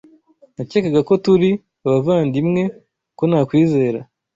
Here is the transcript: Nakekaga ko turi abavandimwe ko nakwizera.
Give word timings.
Nakekaga 0.55 0.99
ko 1.09 1.13
turi 1.23 1.49
abavandimwe 1.85 2.61
ko 3.17 3.23
nakwizera. 3.29 3.99